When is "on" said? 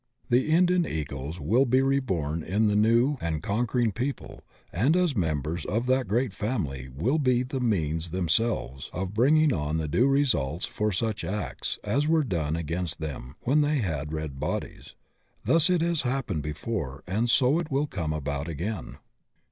9.53-9.77